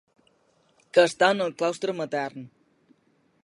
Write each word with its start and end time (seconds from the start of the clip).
Que 0.97 1.03
està 1.09 1.29
en 1.37 1.45
el 1.47 1.53
claustre 1.61 1.97
matern. 2.01 2.51